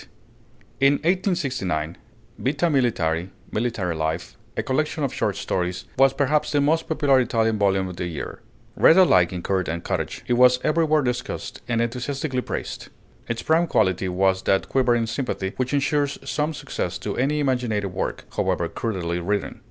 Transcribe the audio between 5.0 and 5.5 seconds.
of short